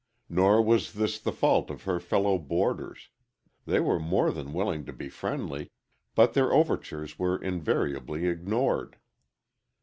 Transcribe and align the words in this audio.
Nor 0.29 0.63
was 0.63 0.93
this 0.93 1.19
the 1.19 1.31
fault 1.31 1.69
of 1.69 1.83
her 1.83 1.99
fellow 1.99 2.39
boarders. 2.39 3.09
They 3.67 3.79
were 3.79 3.99
more 3.99 4.31
than 4.31 4.51
willing 4.51 4.83
to 4.85 4.93
be 4.93 5.09
friendly, 5.09 5.69
but 6.15 6.33
their 6.33 6.51
overtures 6.51 7.19
were 7.19 7.37
invariably 7.37 8.25
ignored. 8.25 8.97